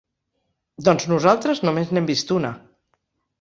Doncs 0.87 1.05
nosaltres 1.11 1.61
només 1.67 1.93
n'hem 1.93 2.09
vist 2.13 2.35
una. 2.39 2.53